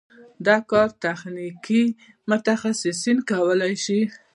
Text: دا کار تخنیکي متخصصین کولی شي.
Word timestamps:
دا 0.47 0.57
کار 0.69 0.89
تخنیکي 1.03 1.83
متخصصین 2.29 3.17
کولی 3.29 3.73
شي. 3.85 3.99